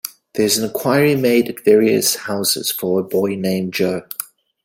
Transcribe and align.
There 0.33 0.47
is 0.47 0.57
inquiry 0.57 1.15
made 1.15 1.47
at 1.47 1.63
various 1.63 2.15
houses 2.15 2.71
for 2.71 2.99
a 3.01 3.03
boy 3.03 3.35
named 3.35 3.73
Jo. 3.75 4.01